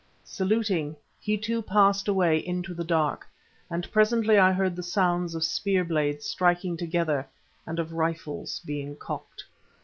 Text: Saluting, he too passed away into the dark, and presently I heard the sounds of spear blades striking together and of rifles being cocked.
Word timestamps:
Saluting, 0.25 0.95
he 1.19 1.37
too 1.37 1.61
passed 1.61 2.07
away 2.07 2.39
into 2.39 2.73
the 2.73 2.83
dark, 2.83 3.27
and 3.69 3.91
presently 3.91 4.39
I 4.39 4.51
heard 4.51 4.75
the 4.75 4.81
sounds 4.81 5.35
of 5.35 5.43
spear 5.43 5.83
blades 5.83 6.25
striking 6.25 6.75
together 6.75 7.29
and 7.67 7.77
of 7.77 7.93
rifles 7.93 8.61
being 8.65 8.95
cocked. 8.95 9.43